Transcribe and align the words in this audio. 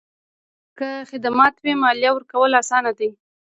که 0.77 0.89
خدمات 1.09 1.55
وي، 1.63 1.73
مالیه 1.83 2.11
ورکول 2.13 2.51
اسانه 2.61 2.91
دي؟ 2.97 3.09